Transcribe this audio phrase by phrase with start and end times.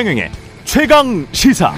[0.00, 0.30] 최경영의
[0.64, 1.74] 최강 시사.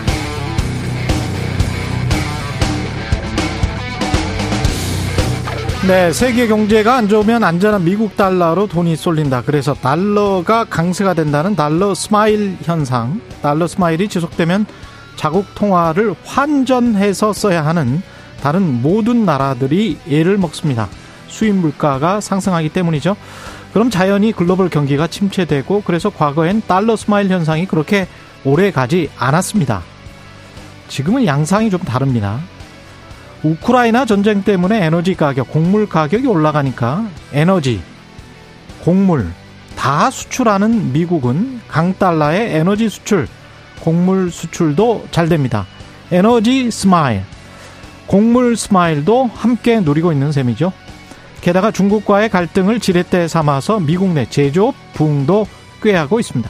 [5.89, 9.43] 네, 세계 경제가 안 좋으면 안전한 미국 달러로 돈이 쏠린다.
[9.43, 13.21] 그래서 달러가 강세가 된다는 달러 smile 현상.
[13.43, 14.67] 달러 smile이 지속되면
[15.17, 18.03] 자국 통화를 환전해서 써야 하는
[18.41, 20.89] 다른 모든 나라들이 애를 먹습니다.
[21.27, 23.17] 수입 물가가 상승하기 때문이죠.
[23.73, 28.07] 그럼 자연히 글로벌 경기가 침체되고 그래서 과거엔 달러 smile 현상이 그렇게
[28.45, 29.83] 오래 가지 않았습니다.
[30.89, 32.41] 지금은 양상이 좀 다릅니다.
[33.43, 37.81] 우크라이나 전쟁 때문에 에너지 가격, 곡물 가격이 올라가니까 에너지,
[38.85, 39.33] 곡물
[39.77, 43.27] 다 수출하는 미국은 강달러에 에너지 수출,
[43.81, 45.67] 곡물 수출도 잘 됩니다.
[46.13, 47.25] 에너지 smile,
[48.07, 50.73] 곡물 smile도 함께 누리고 있는 셈이죠.
[51.43, 55.47] 게다가 중국과의 갈등을 지렛대 삼아서 미국 내 제조업 부흥도
[55.83, 56.49] 꾀하고 있습니다.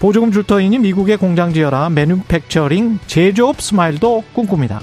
[0.00, 4.80] 보조금 줄 터이니 미국에 공장 지어라 manufacturing 제조업 smile도 꿈꿉니다.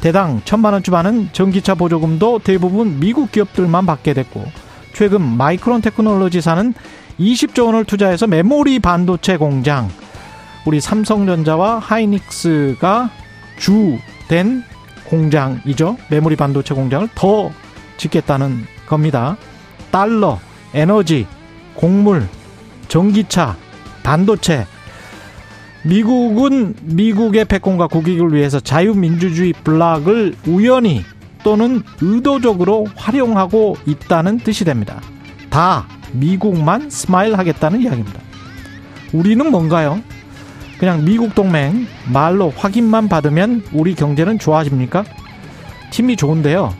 [0.00, 4.44] 대당 천만 원쯤 하는 전기차 보조금도 대부분 미국 기업들만 받게 됐고
[4.94, 6.74] 최근 마이크론 테크놀로지사는
[7.20, 9.88] 20조 원을 투자해서 메모리 반도체 공장
[10.64, 13.10] 우리 삼성전자와 하이닉스가
[13.58, 14.64] 주된
[15.04, 15.98] 공장이죠.
[16.08, 17.50] 메모리 반도체 공장을 더
[17.96, 19.36] 짓겠다는 겁니다.
[19.90, 20.38] 달러,
[20.72, 21.26] 에너지,
[21.74, 22.26] 곡물,
[22.88, 23.56] 전기차,
[24.02, 24.66] 반도체
[25.84, 31.04] 미국은 미국의 패권과 국익을 위해서 자유민주주의 bloc을 우연히
[31.42, 35.00] 또는 의도적으로 활용하고 있다는 뜻이 됩니다.
[35.50, 38.20] 다 미국만 smile 하겠다는 이야기입니다.
[39.12, 40.00] 우리는 뭔가요?
[40.78, 45.04] 그냥 미국 동맹 말로 확인만 받으면 우리 경제는 좋아집니까?
[45.90, 46.74] 친미 좋은데요.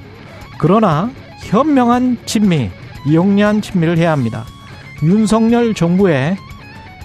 [0.66, 2.70] 그러나 현명한 친미,
[3.12, 4.46] 영리한 친미를 해야 합니다.
[5.02, 6.38] 윤석열 정부의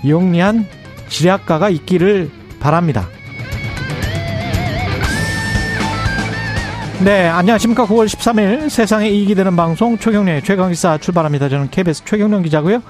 [0.08, 0.66] 영리한
[1.10, 3.10] 지략가가 있기를 바랍니다.
[7.04, 7.86] 네, 안녕하십니까.
[7.86, 11.50] 9월 13일 세상에 이익이 되는 방송 최경련의 최강시사 출발합니다.
[11.50, 12.82] 저는 KBS 최경련 기자고요.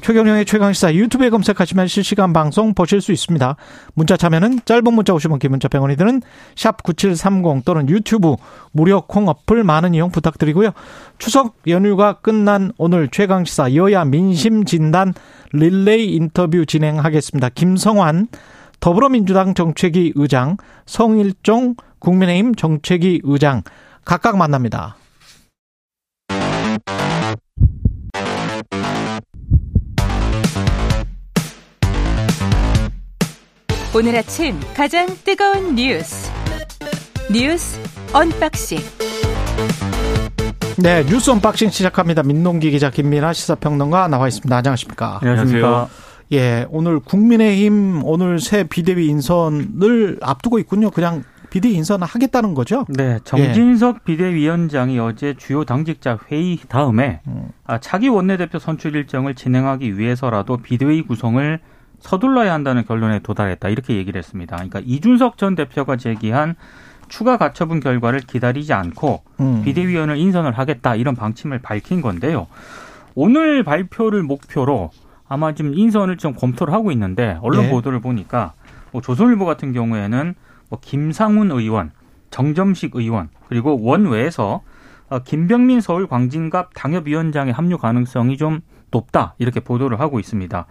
[0.00, 3.56] 최경련의 최강시사 유튜브에 검색하시면 실시간 방송 보실 수 있습니다.
[3.94, 6.22] 문자 참여는 짧은 문자 오시면 기문자 병원이 드는
[6.54, 8.36] 샵9730 또는 유튜브
[8.72, 10.70] 무료 콩 어플 많은 이용 부탁드리고요.
[11.18, 15.14] 추석 연휴가 끝난 오늘 최강시사 여야 민심 진단
[15.52, 17.50] 릴레이 인터뷰 진행하겠습니다.
[17.50, 18.28] 김성환
[18.80, 23.62] 더불어민주당 정책위 의장, 성일종 국민의힘 정책위 의장
[24.04, 24.96] 각각 만납니다.
[33.96, 36.30] 오늘 아침 가장 뜨거운 뉴스
[37.32, 37.80] 뉴스
[38.12, 38.78] unboxing
[40.76, 42.22] 네 뉴스 unboxing 시작합니다.
[42.22, 44.54] 민동기 기자 김민아 시사평론가 나와 있습니다.
[44.54, 45.20] 안녕하십니까?
[45.22, 45.88] 안녕하세요.
[46.32, 50.90] 예 오늘 국민의힘 오늘 새 비대위 인선을 앞두고 있군요.
[50.90, 52.84] 그냥 비대위 인선 하겠다는 거죠?
[52.90, 54.04] 네, 정진석 예.
[54.04, 57.48] 비대위원장이 어제 주요 당직자 회의 다음에 음.
[57.80, 61.58] 차기 원내대표 선출 일정을 진행하기 위해서라도 비대위 구성을
[62.00, 64.56] 서둘러야 한다는 결론에 도달했다 이렇게 얘기를 했습니다.
[64.56, 66.54] 그러니까 이준석 전 대표가 제기한
[67.08, 69.62] 추가 가처분 결과를 기다리지 않고 음.
[69.64, 72.46] 비대위원을 인선을 하겠다 이런 방침을 밝힌 건데요.
[73.14, 74.90] 오늘 발표를 목표로
[75.28, 77.70] 아마 지금 인선을 좀 검토를 하고 있는데 언론 네.
[77.70, 78.52] 보도를 보니까
[78.92, 80.34] 뭐 조선일보 같은 경우에는
[80.68, 81.90] 뭐 김상훈 의원,
[82.30, 84.62] 정점식 의원 그리고 원외에서
[85.10, 88.60] 어, 김병민 서울 광진갑 당협위원장의 합류 가능성이 좀
[88.90, 90.66] 높다 이렇게 보도를 하고 있습니다.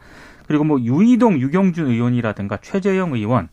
[0.48, 3.50] 그리고 뭐 유이동 유경준 의원이라든가 최재형 의원,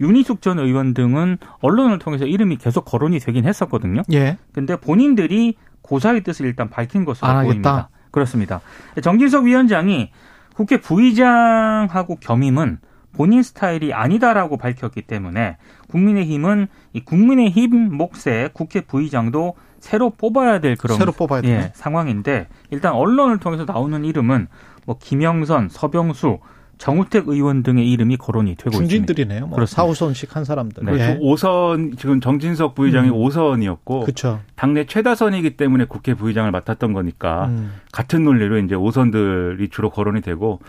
[0.00, 4.02] 윤희숙 전 의원 등은 언론을 통해서 이름이 계속 거론이 되긴 했었거든요.
[4.12, 4.38] 예.
[4.52, 7.88] 근데 본인들이 고사의 뜻을 일단 밝힌 것으로 보입니다.
[8.10, 8.60] 그렇습니다.
[9.02, 10.10] 정진석 위원장이
[10.54, 12.78] 국회 부의장하고 겸임은
[13.12, 15.56] 본인 스타일이 아니다라고 밝혔기 때문에
[15.88, 22.92] 국민의힘은 이 국민의힘 몫의 국회 부의장도 새로 뽑아야 될 그런 새로 뽑아야 예, 상황인데 일단
[22.92, 24.48] 언론을 통해서 나오는 이름은
[24.86, 26.38] 뭐 김영선, 서병수,
[26.78, 29.46] 정우택 의원 등의 이름이 거론이 되고 중진들이네요.
[29.46, 29.82] 뭐 그렇습니다.
[29.82, 30.84] 4, 5선씩 한 사람들.
[30.84, 30.92] 네.
[30.92, 31.18] 네.
[31.20, 33.14] 5선 지금 정진석 부의장이 음.
[33.14, 34.40] 5선이었고 그쵸.
[34.56, 37.72] 당내 최다선이기 때문에 국회 부의장을 맡았던 거니까 음.
[37.92, 40.60] 같은 논리로 이제 5선들이 주로 거론이 되고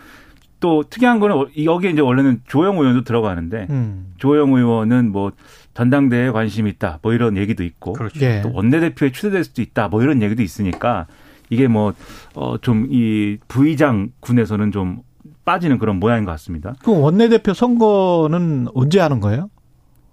[0.60, 4.14] 또 특이한 거는 여기에 이제 원래는 조영 의원도 들어가는데 음.
[4.18, 5.32] 조영 의원은 뭐
[5.74, 8.26] 전당대회에 관심이 있다 뭐 이런 얘기도 있고 그렇죠.
[8.26, 8.42] 예.
[8.42, 11.06] 또 원내대표에 추대될 수도 있다 뭐 이런 얘기도 있으니까
[11.50, 11.94] 이게 뭐
[12.36, 15.00] 어 좀 이 부의장 군에서는 좀
[15.46, 16.76] 빠지는 그런 모양인 것 같습니다.
[16.84, 19.50] 그 원내대표 선거는 언제 하는 거예요?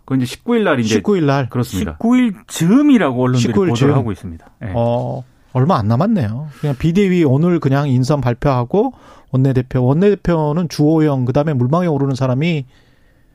[0.04, 1.96] 그 이제 19일 날 이제 19일 날 그렇습니다.
[1.98, 3.94] 19일 즈음이라고 언론들이 19일 보도를 즈음.
[3.94, 4.46] 하고 있습니다.
[4.60, 4.72] 네.
[4.74, 5.24] 어.
[5.52, 6.48] 얼마 안 남았네요.
[6.60, 8.92] 그냥 비대위 오늘 그냥 인선 발표하고
[9.30, 12.64] 원내대표, 원내대표는 주호영, 그 다음에 물망에 오르는 사람이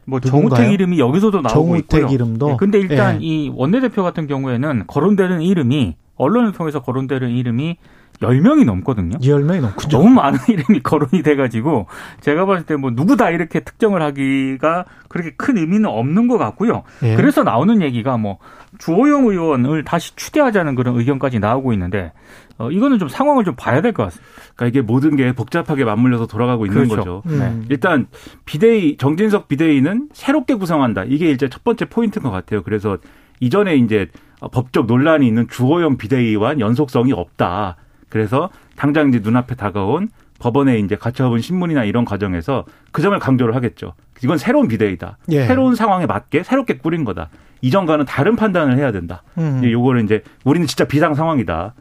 [0.05, 2.13] 뭐 정우택 이름이 여기서도 나오고 정우택 있고요.
[2.13, 2.47] 이름도.
[2.49, 3.25] 네, 근데 일단 예.
[3.25, 7.77] 이 원내대표 같은 경우에는 거론되는 이름이 언론을 통해서 거론되는 이름이
[8.21, 9.17] 10명이 넘거든요.
[9.19, 9.89] 10명이 넘군요.
[9.89, 11.87] 너무 많은 이름이 거론이 돼가지고
[12.19, 16.83] 제가 봤을 때 뭐 누구다 이렇게 특정을 하기가 그렇게 큰 의미는 없는 것 같고요.
[17.03, 17.15] 예.
[17.15, 18.37] 그래서 나오는 얘기가 뭐
[18.77, 22.11] 주호영 의원을 다시 추대하자는 그런 의견까지 나오고 있는데
[22.57, 24.29] 어, 이거는 좀 상황을 좀 봐야 될 것 같습니다.
[24.55, 26.95] 그러니까 이게 모든 게 복잡하게 맞물려서 돌아가고 있는 그렇죠.
[26.97, 27.23] 거죠.
[27.27, 27.65] 음.
[27.69, 28.07] 일단
[28.43, 31.05] 비대위 정진석 비대위는 새롭게 구성한다.
[31.05, 32.63] 이게 이제 첫 번째 포인트인 것 같아요.
[32.63, 32.97] 그래서
[33.39, 34.07] 이전에 이제
[34.51, 37.75] 법적 논란이 있는 주호영 비대위와 연속성이 없다.
[38.09, 40.09] 그래서 당장 이제 눈앞에 다가온
[40.39, 43.93] 법원에 이제 가처분 신문이나 이런 과정에서 그 점을 강조를 하겠죠.
[44.23, 45.17] 이건 새로운 비대위다.
[45.31, 45.45] 예.
[45.45, 47.29] 새로운 상황에 맞게 새롭게 꾸린 거다.
[47.61, 49.23] 이전과는 다른 판단을 해야 된다.
[49.37, 49.61] 음.
[49.63, 51.73] 요거를 이제 우리는 진짜 비상 상황이다.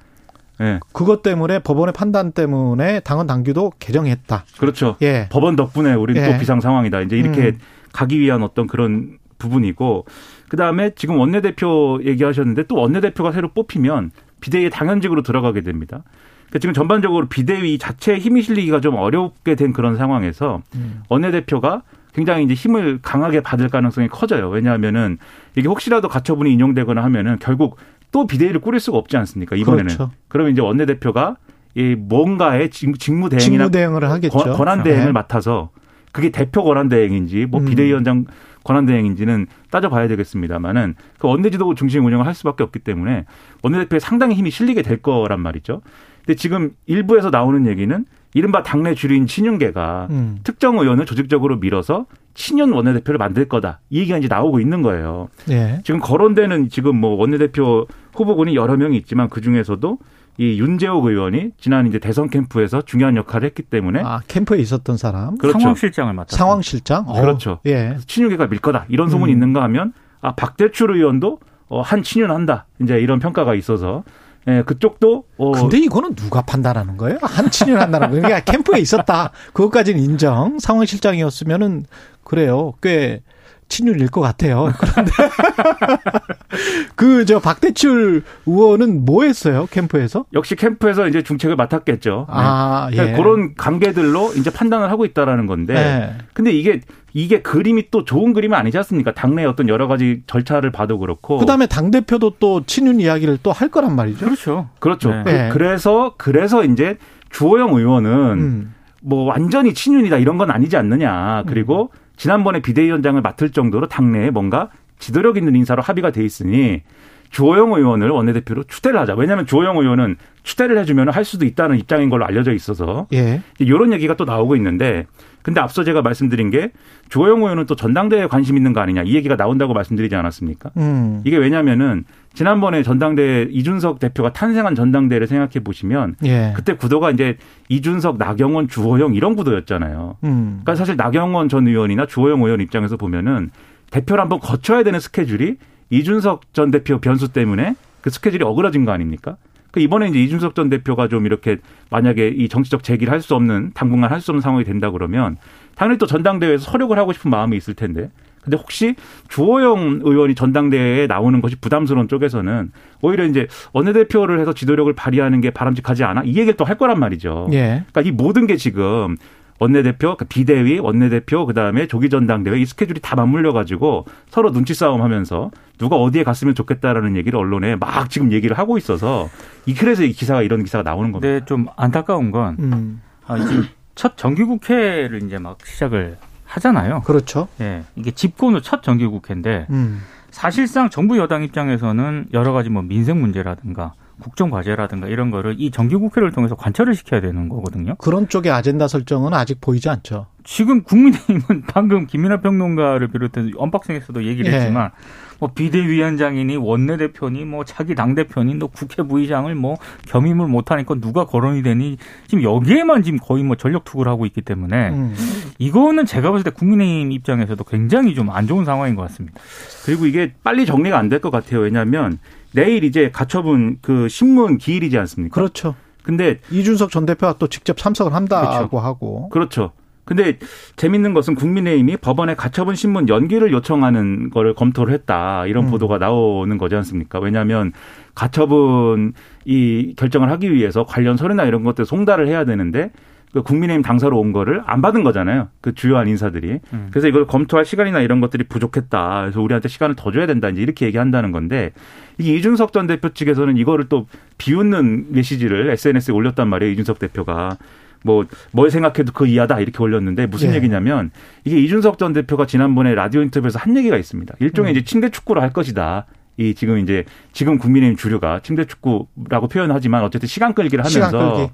[0.61, 0.81] 예.
[0.93, 4.44] 그것 때문에 법원의 판단 때문에 당헌 당규도 개정했다.
[4.58, 4.96] 그렇죠.
[5.02, 5.28] 예.
[5.31, 6.32] 법원 덕분에 우리는 예.
[6.32, 7.00] 또 비상 상황이다.
[7.02, 7.58] 이제 이렇게 음.
[7.93, 10.05] 가기 위한 어떤 그런 부분이고
[10.49, 16.02] 그다음에 지금 원내대표 얘기하셨는데 또 원내대표가 새로 뽑히면 비대위에 당연직으로 들어가게 됩니다.
[16.49, 21.02] 그러니까 지금 전반적으로 비대위 자체에 힘이 실리기가 좀 어렵게 된 그런 상황에서 음.
[21.08, 21.82] 원내대표가
[22.14, 24.49] 굉장히 이제 힘을 강하게 받을 가능성이 커져요.
[24.49, 25.19] 왜냐하면은
[25.56, 27.76] 이게 혹시라도 가처분이 인용되거나 하면은 결국
[28.11, 29.56] 또 비대위를 꾸릴 수가 없지 않습니까?
[29.56, 29.87] 이번에는.
[29.87, 30.11] 그렇죠.
[30.29, 31.37] 그러면 이제 원내대표가
[31.75, 34.38] 이 뭔가의 직무 대행이나 직무 대행을 하겠죠.
[34.55, 35.12] 권한 대행을 네.
[35.12, 35.70] 맡아서
[36.12, 37.66] 그게 대표 권한 대행인지 뭐 음.
[37.66, 38.25] 비대위원장
[38.64, 43.25] 권한 대행인지는 따져봐야 되겠습니다만은 그 원내지도 중심 운영을 할 수밖에 없기 때문에
[43.62, 45.81] 원내대표에 상당히 힘이 실리게 될 거란 말이죠.
[46.25, 50.38] 근데 지금 일부에서 나오는 얘기는 이른바 당내 주류인 친윤계가 음.
[50.44, 53.81] 특정 의원을 조직적으로 밀어서 친윤 원내대표를 만들 거다.
[53.88, 55.28] 이 얘기가 이제 나오고 있는 거예요.
[55.49, 55.81] 예.
[55.84, 59.99] 지금 거론되는 지금 뭐 원내대표 후보군이 여러 명이 있지만 그 중에서도
[60.38, 65.37] 이 윤재옥 의원이 지난 이제 대선 캠프에서 중요한 역할을 했기 때문에 아 캠프에 있었던 사람
[65.37, 65.58] 그렇죠.
[65.58, 67.20] 상황실장을 맡았 상황실장 어.
[67.20, 67.58] 그렇죠.
[67.67, 67.96] 예.
[68.06, 69.35] 친윤계가 밀 거다 이런 소문이 음.
[69.35, 74.05] 있는가 하면 아 박대출 의원도 어, 한 친윤한다 이제 이런 평가가 있어서
[74.46, 75.25] 예, 그쪽도.
[75.37, 75.52] 어.
[75.52, 77.19] 근데 이거는 누가 판단하는 거예요?
[77.20, 78.23] 한친을 한다는 거예요.
[78.23, 79.31] 그러니까 캠프에 있었다.
[79.52, 80.58] 그것까지는 인정.
[80.58, 81.85] 상황실장이었으면은
[82.25, 82.73] 그래요.
[82.82, 83.20] 꽤
[83.68, 84.72] 친윤일 것 같아요.
[84.78, 85.12] 그런데
[86.96, 90.24] 그 저 박대출 의원은 뭐 했어요 캠프에서?
[90.32, 92.26] 역시 캠프에서 이제 중책을 맡았겠죠.
[92.28, 92.96] 아, 네.
[92.96, 93.00] 예.
[93.12, 95.74] 그러니까 그런 관계들로 이제 판단을 하고 있다라는 건데.
[95.74, 96.18] 네.
[96.32, 96.80] 근데 이게
[97.12, 99.12] 이게 그림이 또 좋은 그림은 아니지 않습니까?
[99.12, 101.38] 당내 어떤 여러 가지 절차를 봐도 그렇고.
[101.38, 104.24] 그다음에 당 대표도 또 친윤 이야기를 또 할 거란 말이죠.
[104.24, 104.68] 그렇죠.
[104.78, 105.10] 그렇죠.
[105.10, 105.24] 네.
[105.24, 105.48] 네.
[105.52, 106.96] 그래서 그래서 이제
[107.30, 108.74] 주호영 의원은 음.
[109.02, 111.42] 뭐 완전히 친윤이다 이런 건 아니지 않느냐.
[111.46, 112.07] 그리고 음.
[112.18, 114.68] 지난번에 비대위원장을 맡을 정도로 당내에 뭔가
[114.98, 116.82] 지도력 있는 인사로 합의가 돼 있으니
[117.30, 119.14] 주호영 의원을 원내대표로 추대를 하자.
[119.14, 123.40] 왜냐하면 주호영 의원은 추대를 해주면 할 수도 있다는 입장인 걸로 알려져 있어서 예.
[123.58, 125.06] 이런 얘기가 또 나오고 있는데
[125.43, 126.70] 근데 앞서 제가 말씀드린 게
[127.08, 130.70] 주호영 의원은 또 전당대회에 관심 있는 거 아니냐 이 얘기가 나온다고 말씀드리지 않았습니까?
[130.76, 131.23] 음.
[131.25, 132.05] 이게 왜냐면은
[132.35, 136.52] 지난번에 전당대회 이준석 대표가 탄생한 전당대회를 생각해 보시면 예.
[136.55, 137.37] 그때 구도가 이제
[137.69, 140.19] 이준석, 나경원, 주호영 이런 구도였잖아요.
[140.25, 140.61] 음.
[140.62, 143.50] 그러니까 사실 나경원 전 의원이나 주호영 의원 입장에서 보면은
[143.90, 145.56] 대표를 한번 거쳐야 되는 스케줄이
[145.90, 149.37] 이준석 전 대표 변수 때문에 그 스케줄이 어그러진 거 아닙니까?
[149.70, 151.58] 그 이번에 이제 이준석 전 대표가 좀 이렇게
[151.90, 155.37] 만약에 이 정치적 제기를 할 수 없는 당분간 할 수 없는 상황이 된다 그러면
[155.75, 158.10] 당연히 또 전당대회에서 서력을 하고 싶은 마음이 있을 텐데
[158.42, 158.94] 근데 혹시
[159.28, 162.72] 주호영 의원이 전당대회에 나오는 것이 부담스러운 쪽에서는
[163.02, 166.22] 오히려 이제 원내대표를 해서 지도력을 발휘하는 게 바람직하지 않아?
[166.25, 167.48] 이 얘기를 또 할 거란 말이죠.
[167.52, 167.84] 예.
[167.92, 169.16] 그러니까 이 모든 게 지금
[169.58, 175.02] 원내대표, 그러니까 비대위, 원내대표, 그 다음에 조기전당대회 이 스케줄이 다 맞물려 가지고 서로 눈치 싸움
[175.02, 179.28] 하면서 누가 어디에 갔으면 좋겠다라는 얘기를 언론에 막 지금 얘기를 하고 있어서
[179.66, 181.28] 이 그래서 이 기사가 이런 기사가 나오는 겁니다.
[181.28, 183.02] 네, 좀 안타까운 건 음.
[183.26, 187.02] 아, 지금 첫 정기국회를 이제 막 시작을 하잖아요.
[187.02, 187.48] 그렇죠.
[187.60, 190.00] 예, 이게 집권 후 첫 정기국회인데 음.
[190.30, 195.96] 사실상 정부 여당 입장에서는 여러 가지 뭐 민생 문제라든가 국정 과제라든가 이런 거를 이 정기
[195.96, 197.94] 국회를 통해서 관철을 시켜야 되는 거거든요.
[197.96, 200.26] 그런 쪽의 아젠다 설정은 아직 보이지 않죠.
[200.44, 204.56] 지금 국민의힘은 방금 김민하 평론가를 비롯해서 언박싱에서도 얘기를 예.
[204.56, 204.90] 했지만
[205.38, 209.76] 뭐 비대위원장이니 원내대표니 뭐 차기 당대표니 너 국회 부의장을 뭐
[210.09, 214.90] 겸임을 못하니까 누가 거론이 되니 지금 여기에만 지금 거의 뭐 전력 투구를 하고 있기 때문에
[214.90, 215.14] 음.
[215.59, 219.40] 이거는 제가 봤을 때 국민의힘 입장에서도 굉장히 좀 안 좋은 상황인 것 같습니다.
[219.87, 221.61] 그리고 이게 빨리 정리가 안 될 것 같아요.
[221.61, 222.18] 왜냐하면
[222.52, 225.35] 내일 이제 가처분 그 신문 기일이지 않습니까?
[225.35, 225.75] 그렇죠.
[226.02, 228.78] 근데 이준석 전 대표가 또 직접 참석을 한다고 그렇죠.
[228.78, 229.28] 하고.
[229.30, 229.73] 그렇죠.
[230.08, 230.38] 근데
[230.76, 235.44] 재밌는 것은 국민의힘이 법원에 가처분 신문 연기를 요청하는 거를 검토를 했다.
[235.44, 235.70] 이런 음.
[235.70, 237.18] 보도가 나오는 거지 않습니까?
[237.20, 237.72] 왜냐하면
[238.14, 239.12] 가처분
[239.44, 242.90] 이 결정을 하기 위해서 관련 서류나 이런 것들 송달을 해야 되는데
[243.34, 245.48] 그 국민의힘 당사로 온 거를 안 받은 거잖아요.
[245.60, 246.60] 그 주요한 인사들이.
[246.72, 246.86] 음.
[246.90, 249.20] 그래서 이걸 검토할 시간이나 이런 것들이 부족했다.
[249.20, 250.48] 그래서 우리한테 시간을 더 줘야 된다.
[250.48, 251.72] 이제 이렇게 얘기한다는 건데
[252.16, 254.06] 이게 이준석 전 대표 측에서는 이거를 또
[254.38, 256.72] 비웃는 메시지를 SNS에 올렸단 말이에요.
[256.72, 257.58] 이준석 대표가.
[258.02, 260.57] 뭐, 뭘 생각해도 그 이하다 이렇게 올렸는데 무슨 예.
[260.57, 261.11] 얘기냐면
[261.45, 264.35] 이게 이준석 전 대표가 지난번에 라디오 인터뷰에서 한 얘기가 있습니다.
[264.40, 264.76] 일종의 음.
[264.76, 266.07] 이제 침대 축구를 할 것이다.
[266.37, 271.52] 이 지금 이제 지금 국민의힘 주류가 침대 축구라고 표현하지만 어쨌든 시간 끌기를 하면서 시간 끌기.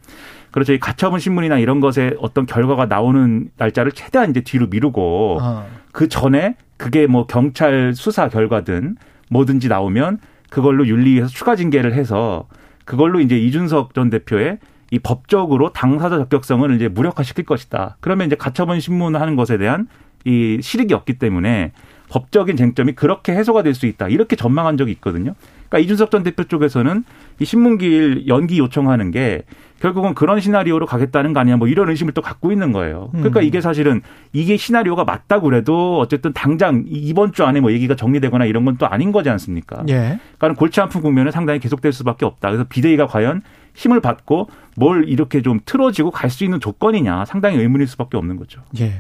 [0.51, 0.73] 그렇죠.
[0.75, 5.67] 이 가처분 신문이나 이런 것에 어떤 결과가 나오는 날짜를 최대한 이제 뒤로 미루고 어.
[5.91, 8.97] 그 전에 그게 뭐 경찰 수사 결과든
[9.31, 10.19] 뭐든지 나오면
[10.51, 12.47] 그걸로 윤리위에서 추가 징계를 해서
[12.85, 14.59] 그걸로 이제 이준석 전 대표의
[14.95, 17.97] 이 법적으로 당사자 적격성을 이제 무력화시킬 것이다.
[18.01, 19.89] 그러면 이제 가처분 신문하는 것에 대한
[20.25, 21.73] 이 실익이 없기 때문에
[22.11, 24.07] 법적인 쟁점이 그렇게 해소가 될 수 있다.
[24.09, 25.35] 이렇게 전망한 적이 있거든요.
[25.69, 27.03] 그러니까 이준석 전 대표 쪽에서는
[27.41, 29.43] 이 신문기일 연기 요청하는 게
[29.81, 33.09] 결국은 그런 시나리오로 가겠다는 거 아니냐 뭐 이런 의심을 또 갖고 있는 거예요.
[33.13, 33.45] 그러니까 음.
[33.45, 34.01] 이게 사실은
[34.33, 38.87] 이게 시나리오가 맞다고 그래도 어쨌든 당장 이번 주 안에 뭐 얘기가 정리되거나 이런 건 또
[38.87, 39.83] 아닌 거지 않습니까?
[39.89, 40.21] 예.
[40.39, 42.51] 그러니까 골치 아픈 국면은 상당히 계속될 수밖에 없다.
[42.51, 43.43] 그래서 비대위가 과연
[43.75, 48.61] 힘을 받고 뭘 이렇게 좀 틀어지고 갈 수 있는 조건이냐 상당히 의문일 수밖에 없는 거죠.
[48.81, 48.93] 예.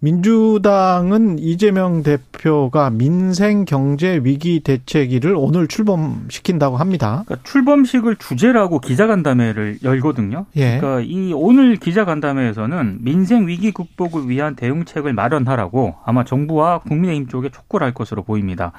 [0.00, 7.22] 민주당은 이재명 대표가 민생 경제 위기 대책위를 오늘 출범시킨다고 합니다.
[7.26, 10.46] 그러니까 출범식을 주제라고 기자간담회를 열거든요.
[10.56, 10.78] 예.
[10.78, 17.84] 그러니까 이 오늘 기자간담회에서는 민생 위기 극복을 위한 대응책을 마련하라고 아마 정부와 국민의힘 쪽에 촉구를
[17.84, 18.72] 할 것으로 보입니다.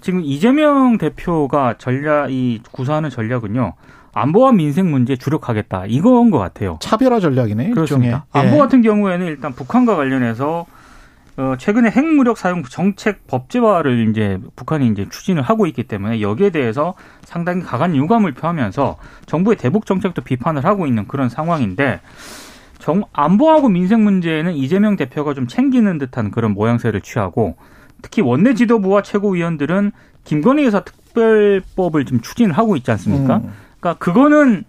[0.00, 3.74] 지금 이재명 대표가 전략 이 구사하는 전략은요.
[4.16, 5.84] 안보와 민생 문제에 주력하겠다.
[5.88, 6.78] 이건 것 같아요.
[6.80, 7.70] 차별화 전략이네.
[7.70, 8.24] 그렇습니다.
[8.34, 8.38] 예.
[8.38, 10.64] 안보 같은 경우에는 일단 북한과 관련해서
[11.36, 16.94] 어 최근에 핵무력 사용 정책 법제화를 이제 북한이 이제 추진을 하고 있기 때문에 여기에 대해서
[17.24, 18.96] 상당히 강한 유감을 표하면서
[19.26, 22.00] 정부의 대북 정책도 비판을 하고 있는 그런 상황인데
[22.78, 27.56] 정 안보하고 민생 문제에는 이재명 대표가 좀 챙기는 듯한 그런 모양새를 취하고
[28.00, 29.92] 특히 원내 지도부와 최고위원들은
[30.24, 33.36] 김건희 여사 특별법을 지금 추진을 하고 있지 않습니까?
[33.36, 33.52] 음.
[33.80, 34.64] 그러니까 그거는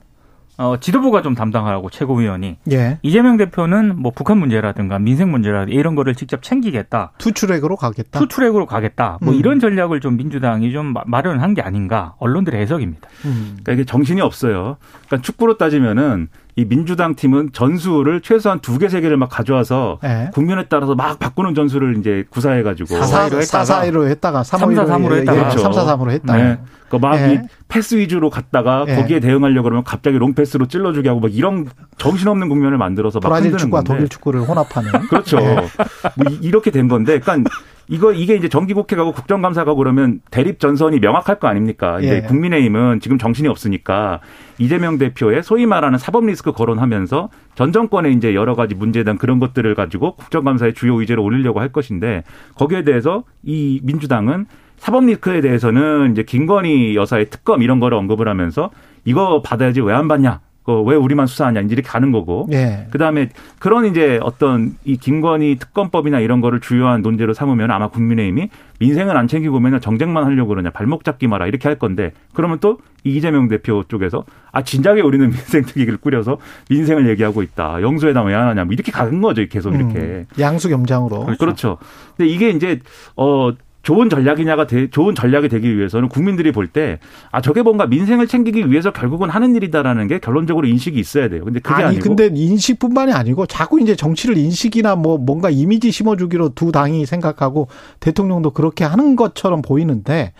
[0.59, 2.57] 어, 지도부가 좀 담당하라고 최고위원이.
[2.71, 2.97] 예.
[3.03, 7.11] 이재명 대표는 뭐 북한 문제라든가 민생 문제라든가 이런 거를 직접 챙기겠다.
[7.19, 8.19] two-track으로 가겠다.
[8.19, 9.19] two-track으로 가겠다.
[9.21, 9.39] 뭐 음.
[9.39, 13.07] 이런 전략을 좀 민주당이 좀 마련한 게 아닌가 언론들의 해석입니다.
[13.25, 13.57] 음.
[13.61, 14.77] 그러니까 이게 정신이 없어요.
[15.05, 20.31] 그러니까 축구로 따지면은 이 민주당 팀은 전술을 최소한 두 개, 세 개를 막 가져와서 네.
[20.33, 26.09] 국면에 따라서 막 바꾸는 전술을 이제 구사해 가지고 4-4-2로 했다가 4-4-2로 했다가 3-4-3으로 했다가 3-4-3으로
[26.09, 26.59] 했다가 네.
[26.89, 27.43] 그막 네.
[27.67, 28.95] 패스 위주로 갔다가 네.
[28.95, 33.81] 거기에 대응하려고 그러면 갑자기 롱패스로 찔러주게 하고 막 이런 정신없는 국면을 만들어서 막 브라질 축구와
[33.81, 35.37] 독일 축구를 혼합하는 그렇죠.
[35.39, 35.55] 네.
[35.55, 37.49] 뭐 이렇게 된 건데, 그러니까
[37.89, 41.99] 이거 이게 이제 정기국회 가고 국정감사 가고 그러면 대립 전선이 명확할 거 아닙니까?
[41.99, 42.21] 이제 예.
[42.21, 44.19] 국민의힘은 지금 정신이 없으니까
[44.57, 49.39] 이재명 대표의 소위 말하는 사법 리스크 거론하면서 전 정권의 이제 여러 가지 문제에 대한 그런
[49.39, 52.23] 것들을 가지고 국정감사의 주요 의제로 올리려고 할 것인데
[52.55, 54.47] 거기에 대해서 이 민주당은
[54.77, 58.69] 사법 리스크에 대해서는 이제 김건희 여사의 특검 이런 거를 언급을 하면서
[59.05, 60.41] 이거 받아야지 왜 안 받냐?
[60.63, 61.61] 그왜 우리만 수사하냐?
[61.61, 62.45] 이제 이렇게 가는 거고.
[62.51, 62.87] 예.
[62.91, 68.49] 그다음에 그런 이제 어떤 이 김건희 특검법이나 이런 거를 주요한 논제로 삼으면 아마 국민의힘이
[68.81, 70.71] 민생을 안 챙기고 맨날 정쟁만 하려고 그러냐.
[70.71, 71.47] 발목 잡기 마라.
[71.47, 76.37] 이렇게 할 건데 그러면 또 이재명 대표 쪽에서 아 진작에 우리는 민생 특위를 꾸려서
[76.69, 77.81] 민생을 얘기하고 있다.
[77.81, 78.65] 영수회담 왜 안 하냐.
[78.65, 79.45] 뭐 이렇게 가는 거죠.
[79.47, 79.97] 계속 이렇게.
[79.99, 81.21] 음, 양수 겸장으로.
[81.23, 81.37] 그렇죠.
[81.37, 81.77] 그렇죠.
[82.17, 82.81] 근데 이게 이제
[83.15, 83.53] 어
[83.87, 86.99] 좋은 전략이냐가 되, 좋은 전략이 되기 위해서는 국민들이 볼 때
[87.31, 91.45] 아 저게 뭔가 민생을 챙기기 위해서 결국은 하는 일이다라는 게 결론적으로 인식이 있어야 돼요.
[91.45, 96.49] 근데 그게 아니 아니고 근데 인식뿐만이 아니고 자꾸 이제 정치를 인식이나 뭐 뭔가 이미지 심어주기로
[96.49, 97.69] 두 당이 생각하고
[98.01, 100.33] 대통령도 그렇게 하는 것처럼 보이는데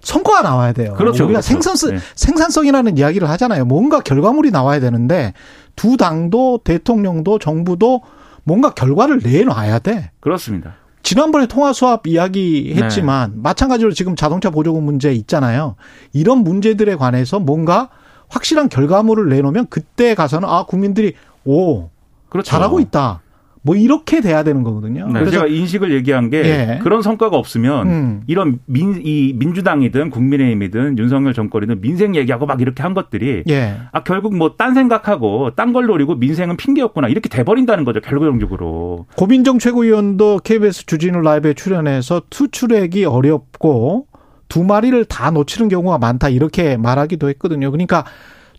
[0.00, 0.94] 성과가 나와야 돼요.
[0.96, 1.24] 그렇죠.
[1.24, 1.46] 우리가 그렇죠.
[1.46, 1.98] 생산성, 네.
[2.14, 3.66] 생산성이라는 이야기를 하잖아요.
[3.66, 5.34] 뭔가 결과물이 나와야 되는데
[5.76, 8.00] 두 당도 대통령도 정부도
[8.44, 10.10] 뭔가 결과를 내놔야 돼.
[10.20, 10.76] 그렇습니다.
[11.08, 13.40] 지난번에 통화 수합 이야기 했지만 네.
[13.42, 15.76] 마찬가지로 지금 자동차 보조금 문제 있잖아요.
[16.12, 17.88] 이런 문제들에 관해서 뭔가
[18.28, 21.14] 확실한 결과물을 내놓으면 그때 가서는 아 국민들이
[21.46, 21.88] 오
[22.28, 22.50] 그렇죠.
[22.50, 23.22] 잘하고 있다.
[23.62, 25.06] 뭐 이렇게 돼야 되는 거거든요.
[25.06, 25.12] 네.
[25.14, 26.78] 그래서 제가 인식을 얘기한 게 예.
[26.82, 28.22] 그런 성과가 없으면 음.
[28.26, 33.76] 이런 민, 이 민주당이든 국민의힘이든 윤석열 정권이든 민생 얘기하고 막 이렇게 한 것들이 예.
[33.92, 39.06] 아 결국 뭐 딴 생각하고 딴 걸 노리고 민생은 핑계였구나 이렇게 돼버린다는 거죠 결과적으로.
[39.16, 44.06] 고민정 최고위원도 KBS 주진우 라이브에 출연해서 투출액이 어렵고
[44.48, 47.70] 두 마리를 다 놓치는 경우가 많다 이렇게 말하기도 했거든요.
[47.70, 48.04] 그러니까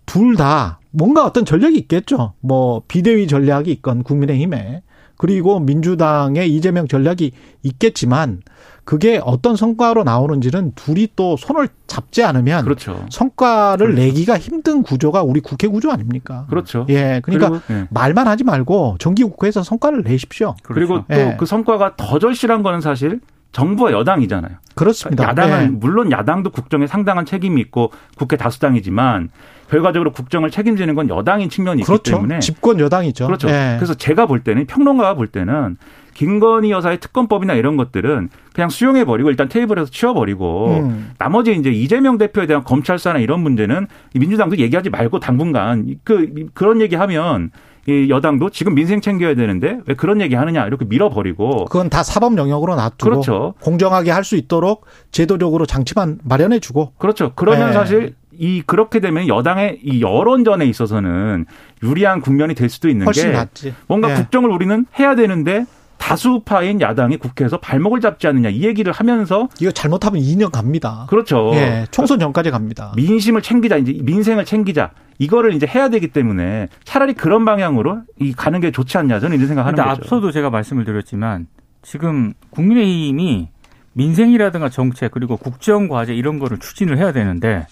[0.06, 2.34] 둘 다 뭔가 어떤 전략이 있겠죠.
[2.42, 4.82] 뭐 비대위 전략이 있건 국민의힘에
[5.20, 8.40] 그리고 민주당의 이재명 전략이 있겠지만
[8.86, 13.06] 그게 어떤 성과로 나오는지는 둘이 또 손을 잡지 않으면 그렇죠.
[13.10, 14.02] 성과를 그렇죠.
[14.02, 16.48] 내기가 힘든 구조가 우리 국회 구조 아닙니까?
[16.50, 16.86] 그렇죠.
[16.88, 17.88] 예, 그러니까 그리고, 예.
[17.90, 20.56] 말만 하지 말고 정기 국회에서 성과를 내십시오.
[20.64, 21.32] 그리고 그렇죠.
[21.32, 21.46] 또그 예.
[21.46, 23.20] 성과가 더 절실한 거는 사실
[23.52, 24.54] 정부와 여당이잖아요.
[24.74, 25.26] 그렇습니다.
[25.26, 25.68] 야당은 예.
[25.68, 29.30] 물론 야당도 국정에 상당한 책임이 있고 국회 다수당이지만
[29.70, 32.00] 결과적으로 국정을 책임지는 건 여당인 측면이 그렇죠.
[32.02, 33.26] 있기 때문에 집권 여당이죠.
[33.28, 33.50] 그렇죠.
[33.50, 33.76] 예.
[33.78, 35.78] 그래서 제가 볼 때는 평론가가 볼 때는
[36.16, 41.12] 김건희 여사의 특검법이나 이런 것들은 그냥 수용해 버리고 일단 테이블에서 치워 버리고 음.
[41.18, 46.82] 나머지 이제 이재명 대표에 대한 검찰 사나 이런 문제는 민주당도 얘기하지 말고 당분간 그 그런
[46.82, 47.52] 얘기하면
[47.88, 52.38] 이 여당도 지금 민생 챙겨야 되는데 왜 그런 얘기 하느냐 이렇게 밀어버리고 그건 다 사법
[52.38, 53.54] 영역으로 놔두고 그렇죠.
[53.62, 57.32] 공정하게 할 수 있도록 제도적으로 장치만 마련해 주고 그렇죠.
[57.36, 57.74] 그러면 네.
[57.74, 61.46] 사실 이 그렇게 되면 여당의 이 여론전에 있어서는
[61.84, 63.76] 유리한 국면이 될 수도 있는 게 낫지.
[63.88, 64.16] 뭔가 네.
[64.16, 65.66] 국정을 우리는 해야 되는데
[65.98, 71.06] 다수파인 야당이 국회에서 발목을 잡지 않느냐 이 얘기를 하면서 이거 잘못하면 2년 갑니다.
[71.10, 71.52] 그렇죠.
[71.54, 72.94] 예, 총선 전까지 갑니다.
[72.96, 78.62] 민심을 챙기자 이제 민생을 챙기자 이거를 이제 해야 되기 때문에 차라리 그런 방향으로 이 가는
[78.62, 79.90] 게 좋지 않냐 저는 이런 생각하는 거죠.
[79.90, 81.48] 앞서도 제가 말씀을 드렸지만
[81.82, 83.50] 지금 국민의힘이
[83.92, 87.68] 민생이라든가 정책 그리고 국정 과제 이런 거를 추진을 해야 되는데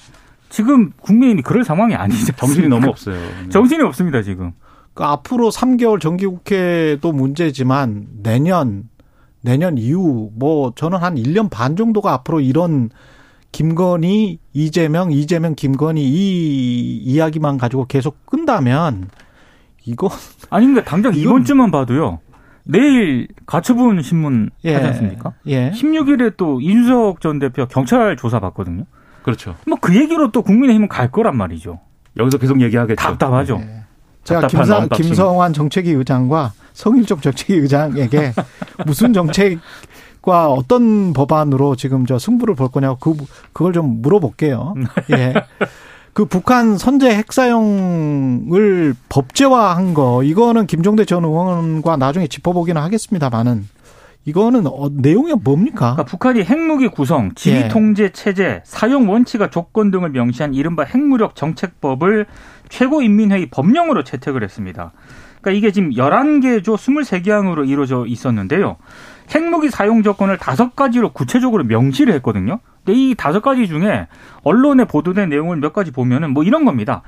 [0.49, 2.33] 지금 국민의힘이 그럴 상황이 아니죠.
[2.35, 3.17] 정신이 너무 없어요.
[3.49, 4.53] 정신이 없습니다 지금.
[4.93, 8.89] 그 앞으로 3개월 정기국회도 문제지만 내년
[9.41, 12.89] 내년 이후 뭐 저는 한 1년 반 정도가 앞으로 이런
[13.51, 19.09] 김건희 이재명 이재명 김건희 이 이야기만 가지고 계속 끈다면
[19.85, 20.09] 이거
[20.49, 20.83] 아닙니다.
[20.83, 22.19] 당장 이번 주만 봐도요.
[22.63, 25.33] 내일 가처분 신문 예, 하지 않습니까?
[25.45, 25.71] 예.
[25.71, 28.83] 16일에 또 이준석 전 대표 경찰 조사 받거든요.
[29.27, 29.55] 그렇죠.
[29.67, 31.79] 뭐 그 얘기로 또 국민의힘은 갈 거란 말이죠.
[32.15, 32.95] 여기서 계속 얘기하겠죠.
[32.95, 33.59] 답답하죠.
[33.61, 33.83] 예.
[34.23, 38.31] 제가 김상, 김성환 정책위 의장과 성일종 정책위 의장에게
[38.85, 44.75] 무슨 정책과 어떤 법안으로 지금 저 승부를 볼 거냐고 그, 그걸 좀 물어볼게요.
[45.11, 45.33] 예.
[46.13, 53.67] 그 북한 선제 핵사용을 법제화한 거 이거는 김종대 전 의원과 나중에 짚어보기는 하겠습니다만은
[54.27, 55.93] 이거는 어, 내용이 뭡니까?
[55.93, 57.67] 그러니까 북한이 핵무기 구성, 지휘 예.
[57.69, 62.25] 통제 체제, 사용 원칙과 조건 등을 명시한 이른바 핵무력 정책법을
[62.67, 64.91] 최고인민회의 법령으로 채택을 했습니다.
[65.39, 68.75] 그러니까 이게 지금 11개 조 23개항으로 이루어져 있었는데요.
[69.33, 72.59] 핵무기 사용 조건을 다섯 가지로 구체적으로 명시를 했거든요.
[72.83, 74.07] 근데 이 다섯 가지 중에
[74.43, 77.01] 언론에 보도된 내용을 몇 가지 보면은 뭐 이런 겁니다.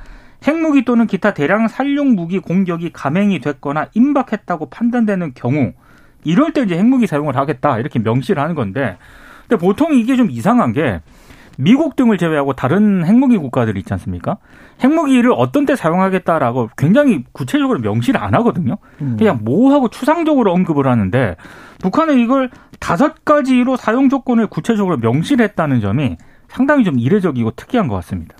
[0.47, 5.73] 핵무기 또는 기타 대량 살용 무기 공격이 감행이 됐거나 임박했다고 판단되는 경우
[6.23, 8.97] 이럴 때 이제 핵무기 사용을 하겠다 이렇게 명시를 하는 건데
[9.47, 11.01] 근데 보통 이게 좀 이상한 게
[11.57, 14.37] 미국 등을 제외하고 다른 핵무기 국가들이 있지 않습니까?
[14.81, 18.77] 핵무기를 어떤 때 사용하겠다라고 굉장히 구체적으로 명시를 안 하거든요.
[19.01, 19.17] 음.
[19.19, 21.35] 그냥 모호하고 추상적으로 언급을 하는데
[21.81, 26.15] 북한은 이걸 다섯 가지로 사용 조건을 구체적으로 명시를 했다는 점이
[26.47, 28.37] 상당히 좀 이례적이고 특이한 것 같습니다.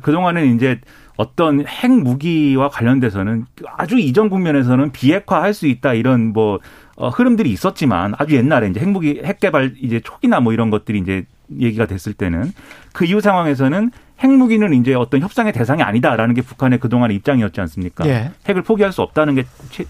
[0.00, 0.80] 그동안은 이제
[1.16, 3.46] 어떤 핵 무기와 관련돼서는
[3.76, 6.58] 아주 이전 국면에서는 비핵화할 수 있다 이런 뭐
[6.96, 11.24] 어, 흐름들이 있었지만 아주 옛날에 이제 핵무기 핵 개발 이제 초기나 뭐 이런 것들이 이제
[11.60, 12.52] 얘기가 됐을 때는
[12.92, 18.06] 그 이후 상황에서는 핵무기는 이제 어떤 협상의 대상이 아니다라는 게 북한의 그동안의 입장이었지 않습니까?
[18.06, 18.30] 예.
[18.48, 19.44] 핵을 포기할 수 없다는 게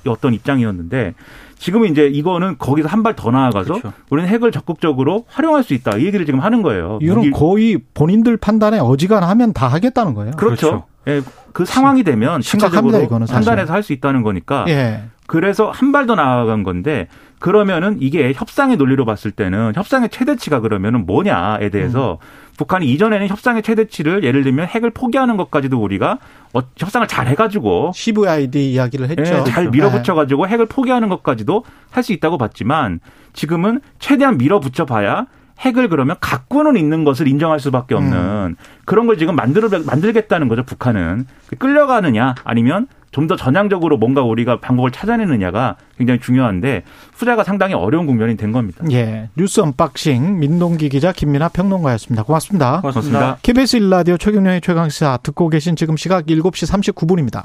[0.07, 1.15] 어떤 입장이었는데
[1.59, 3.93] 지금은 이제 이거는 거기서 한 발 더 나아가서 그렇죠.
[4.11, 5.99] 우리는 핵을 적극적으로 활용할 수 있다.
[5.99, 6.99] 이 얘기를 지금 하는 거예요.
[7.03, 10.33] 이건 거의 본인들 판단에 어지간하면 다 하겠다는 거예요.
[10.33, 10.69] 그렇죠.
[10.69, 10.85] 그렇죠.
[11.09, 11.21] 예,
[11.53, 13.01] 그 상황이 되면 심각합니다.
[13.01, 14.65] 이거는 판단해서 할 수 있다는 거니까.
[14.69, 15.03] 예.
[15.27, 17.09] 그래서 한 발 더 나아간 건데
[17.43, 22.53] 그러면은 이게 협상의 논리로 봤을 때는 협상의 최대치가 그러면은 뭐냐에 대해서 음.
[22.57, 26.19] 북한이 이전에는 협상의 최대치를 예를 들면 핵을 포기하는 것까지도 우리가
[26.55, 29.23] 어, 협상을 잘 해가지고 CVID 이야기를 했죠.
[29.23, 33.01] 네, 잘 밀어붙여가지고 핵을 포기하는 것까지도 할 수 있다고 봤지만
[33.33, 35.27] 지금은 최대한 밀어붙여봐야
[35.61, 38.57] 핵을 그러면 갖고는 있는 것을 인정할 수밖에 없는 음.
[38.85, 41.27] 그런 걸 지금 만들어 만들겠다는 거죠 북한은
[41.59, 46.83] 끌려가느냐 아니면 좀 더 전향적으로 뭔가 우리가 방법을 찾아내느냐가 굉장히 중요한데
[47.15, 48.85] 후자가 상당히 어려운 국면이 된 겁니다.
[48.91, 49.29] 예.
[49.37, 52.25] 뉴스 unboxing 민동기 기자 김민아 평론가였습니다.
[52.25, 52.81] 고맙습니다.
[52.81, 53.39] 고맙습니다.
[53.43, 57.45] KBS 1라디오 최경영의 최강시사 듣고 계신 지금 시각 7시 39분입니다.